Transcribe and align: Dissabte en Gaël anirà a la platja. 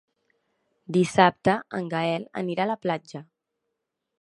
Dissabte 0.95 1.55
en 1.81 1.91
Gaël 1.93 2.25
anirà 2.43 2.67
a 2.67 2.71
la 2.73 2.79
platja. 2.87 3.23